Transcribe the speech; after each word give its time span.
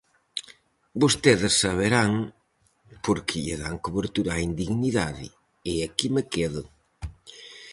Vostedes 1.01 1.53
saberán 1.63 2.11
por 3.05 3.17
que 3.27 3.37
lle 3.45 3.55
dan 3.63 3.75
cobertura 3.85 4.31
á 4.37 4.43
indignidade, 4.49 5.27
e 5.71 5.73
aquí 5.87 6.07
me 6.15 6.23
quedo. 6.33 6.61